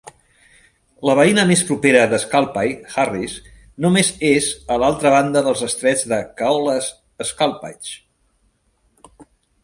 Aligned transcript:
La 1.07 1.15
veïna 1.17 1.41
més 1.49 1.59
propera 1.65 1.99
de 2.13 2.19
Scalpay, 2.21 2.71
Harris, 3.03 3.35
només 3.85 4.09
és 4.29 4.47
a 4.75 4.77
l'altra 4.83 5.11
banda 5.15 5.43
dels 5.49 5.61
estrets 5.67 6.05
de 6.13 6.19
Caolas 6.41 6.89
Scalpaigh. 7.33 7.93